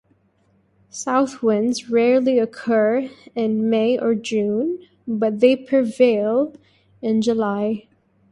[0.89, 6.55] South winds rarely occur in May or June, but they prevail
[7.03, 7.87] in July.